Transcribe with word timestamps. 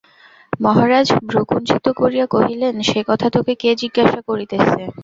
মহারাজ 0.59 1.07
ভ্রূকুঞ্চিত 1.27 1.85
করিয়া 1.99 2.25
কহিলেন, 2.27 2.75
সে-কথা 2.89 3.27
তোকে 3.35 3.53
কে 3.61 3.69
জিজ্ঞাসা 3.81 4.19
করিতেছে? 4.29 4.81